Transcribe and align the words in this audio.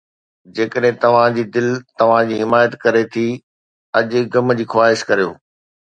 جيڪڏهن 0.59 0.95
توهان 1.03 1.35
جي 1.35 1.43
دل 1.57 1.67
توهان 2.03 2.31
جي 2.33 2.41
حمايت 2.41 2.73
ڪري 2.87 3.05
ٿي، 3.13 3.29
اڄ 3.99 4.07
غم 4.33 4.55
جي 4.59 4.65
خواهش 4.73 5.09
ڪريو 5.11 5.29